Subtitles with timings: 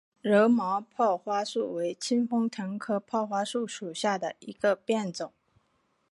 [0.23, 5.31] 柔毛泡花树为清风藤科泡花树属下的一个变种。